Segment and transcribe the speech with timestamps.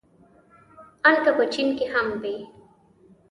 [1.07, 2.37] ان که په چين کې هم وي.